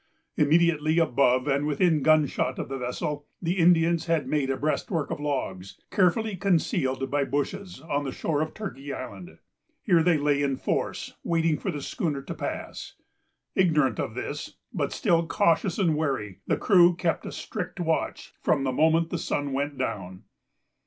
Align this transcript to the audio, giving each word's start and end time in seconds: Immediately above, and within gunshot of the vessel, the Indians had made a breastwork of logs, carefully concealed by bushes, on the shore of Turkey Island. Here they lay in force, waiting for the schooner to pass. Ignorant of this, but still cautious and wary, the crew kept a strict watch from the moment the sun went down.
Immediately 0.35 0.97
above, 0.97 1.47
and 1.47 1.67
within 1.67 2.01
gunshot 2.01 2.57
of 2.57 2.69
the 2.69 2.79
vessel, 2.79 3.27
the 3.39 3.59
Indians 3.59 4.07
had 4.07 4.25
made 4.27 4.49
a 4.49 4.57
breastwork 4.57 5.11
of 5.11 5.19
logs, 5.19 5.79
carefully 5.91 6.35
concealed 6.35 7.11
by 7.11 7.23
bushes, 7.23 7.81
on 7.81 8.03
the 8.03 8.11
shore 8.11 8.41
of 8.41 8.51
Turkey 8.55 8.91
Island. 8.91 9.37
Here 9.83 10.01
they 10.01 10.17
lay 10.17 10.41
in 10.41 10.57
force, 10.57 11.13
waiting 11.23 11.59
for 11.59 11.69
the 11.69 11.83
schooner 11.83 12.23
to 12.23 12.33
pass. 12.33 12.95
Ignorant 13.53 13.99
of 13.99 14.15
this, 14.15 14.55
but 14.73 14.91
still 14.91 15.27
cautious 15.27 15.77
and 15.77 15.95
wary, 15.95 16.39
the 16.47 16.57
crew 16.57 16.95
kept 16.95 17.27
a 17.27 17.31
strict 17.31 17.79
watch 17.79 18.33
from 18.41 18.63
the 18.63 18.71
moment 18.71 19.11
the 19.11 19.19
sun 19.19 19.53
went 19.53 19.77
down. 19.77 20.23